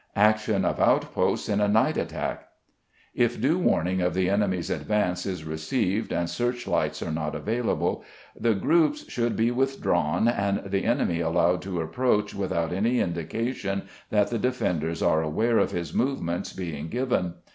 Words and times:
Action 0.15 0.65
of 0.65 0.79
Outposts 0.79 1.47
in 1.47 1.61
a 1.61 1.67
Night 1.67 1.95
Attack. 1.95 2.47
If 3.13 3.39
due 3.39 3.59
warning 3.59 4.01
of 4.01 4.15
the 4.15 4.31
enemy's 4.31 4.71
advance 4.71 5.27
is 5.27 5.43
received 5.43 6.11
and 6.11 6.27
searchlights 6.27 7.03
are 7.03 7.11
not 7.11 7.35
available, 7.35 8.03
the 8.35 8.55
groups 8.55 9.07
should 9.11 9.35
be 9.35 9.51
withdrawn, 9.51 10.27
and 10.27 10.63
the 10.65 10.85
enemy 10.85 11.19
allowed 11.19 11.61
to 11.61 11.81
approach 11.81 12.33
without 12.33 12.73
any 12.73 12.99
indication 12.99 13.83
that 14.09 14.29
the 14.31 14.39
defenders 14.39 15.03
are 15.03 15.21
aware 15.21 15.59
of 15.59 15.69
his 15.69 15.93
movement 15.93 16.51
being 16.57 16.87
given. 16.87 17.35